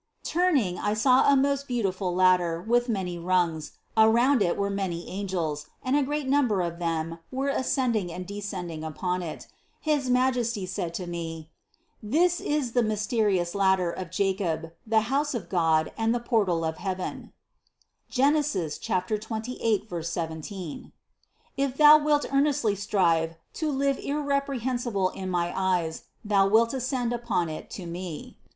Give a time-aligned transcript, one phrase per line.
[0.23, 5.07] Turning I saw a most beautiful lad der with many rungs; around it were many
[5.07, 9.45] angels, and a great number of them were ascending and descending upon it
[9.79, 11.51] His Majesty said to me:
[12.01, 16.63] "This is the mys terious ladder of Jacob, the house of God and the portal
[16.65, 17.31] of heaven
[18.09, 18.41] (Gen.
[18.43, 20.91] 28, 17);
[21.57, 27.49] if thou wilt earnestly strive to live irreprehensible in my eyes, thou wilt ascend upon
[27.49, 28.35] it to Me."